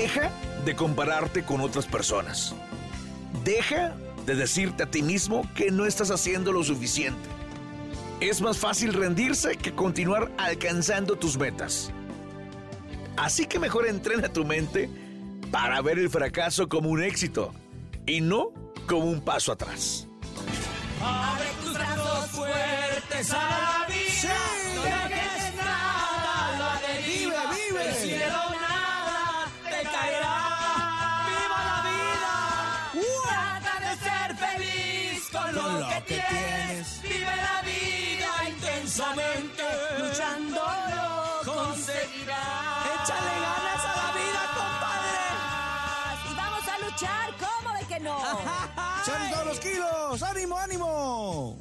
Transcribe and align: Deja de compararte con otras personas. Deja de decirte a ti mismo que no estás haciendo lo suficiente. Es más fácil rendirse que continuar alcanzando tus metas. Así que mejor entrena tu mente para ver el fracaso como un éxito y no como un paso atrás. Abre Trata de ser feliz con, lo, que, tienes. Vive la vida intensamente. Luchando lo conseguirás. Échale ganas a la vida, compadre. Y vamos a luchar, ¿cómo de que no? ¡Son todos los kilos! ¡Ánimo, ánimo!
Deja 0.00 0.30
de 0.64 0.74
compararte 0.74 1.44
con 1.44 1.60
otras 1.60 1.84
personas. 1.84 2.54
Deja 3.44 3.94
de 4.24 4.34
decirte 4.34 4.84
a 4.84 4.90
ti 4.90 5.02
mismo 5.02 5.46
que 5.54 5.70
no 5.70 5.84
estás 5.84 6.10
haciendo 6.10 6.54
lo 6.54 6.64
suficiente. 6.64 7.28
Es 8.18 8.40
más 8.40 8.56
fácil 8.56 8.94
rendirse 8.94 9.56
que 9.56 9.74
continuar 9.74 10.32
alcanzando 10.38 11.16
tus 11.16 11.36
metas. 11.36 11.92
Así 13.18 13.44
que 13.44 13.58
mejor 13.58 13.86
entrena 13.86 14.30
tu 14.30 14.46
mente 14.46 14.88
para 15.50 15.82
ver 15.82 15.98
el 15.98 16.08
fracaso 16.08 16.66
como 16.66 16.88
un 16.88 17.02
éxito 17.02 17.52
y 18.06 18.22
no 18.22 18.54
como 18.86 19.04
un 19.04 19.20
paso 19.20 19.52
atrás. 19.52 20.08
Abre 21.02 21.50
Trata 33.30 33.74
de 33.80 33.92
ser 34.06 34.36
feliz 34.36 35.28
con, 35.30 35.54
lo, 35.54 35.88
que, 35.88 36.00
tienes. 36.06 37.02
Vive 37.02 37.36
la 37.36 37.62
vida 37.62 38.48
intensamente. 38.48 39.62
Luchando 39.98 40.62
lo 40.96 41.52
conseguirás. 41.52 42.86
Échale 42.94 43.34
ganas 43.46 43.82
a 43.90 43.92
la 44.00 44.08
vida, 44.18 44.42
compadre. 44.60 45.24
Y 46.30 46.34
vamos 46.34 46.64
a 46.68 46.78
luchar, 46.84 47.26
¿cómo 47.38 47.74
de 47.76 47.84
que 47.86 48.00
no? 48.00 48.18
¡Son 49.04 49.30
todos 49.30 49.46
los 49.46 49.60
kilos! 49.60 50.22
¡Ánimo, 50.22 50.58
ánimo! 50.58 51.58